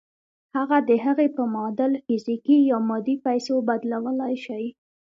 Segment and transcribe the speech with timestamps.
[0.57, 4.65] هغه د هغې په معادل فزيکي يا مادي پيسو بدلولای شئ.